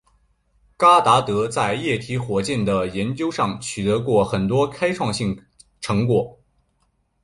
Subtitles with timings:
[0.79, 5.39] 戈达德在液体火箭的研究上取得过很多开创性
[5.79, 6.39] 成果。